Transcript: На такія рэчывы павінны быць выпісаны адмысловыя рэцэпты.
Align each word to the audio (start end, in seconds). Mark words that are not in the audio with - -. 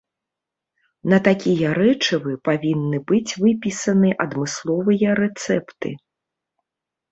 На 1.11 1.17
такія 1.27 1.69
рэчывы 1.79 2.33
павінны 2.49 2.97
быць 3.13 3.31
выпісаны 3.45 4.09
адмысловыя 4.27 5.09
рэцэпты. 5.23 5.89